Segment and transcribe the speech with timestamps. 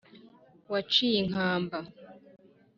[0.71, 1.77] waciye inkamba.